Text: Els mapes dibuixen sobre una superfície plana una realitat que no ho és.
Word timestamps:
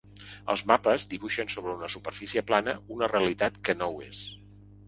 Els 0.53 0.63
mapes 0.71 1.05
dibuixen 1.11 1.51
sobre 1.55 1.71
una 1.79 1.91
superfície 1.97 2.45
plana 2.49 2.77
una 2.97 3.11
realitat 3.15 3.61
que 3.69 3.81
no 3.83 3.93
ho 3.93 4.05
és. 4.09 4.27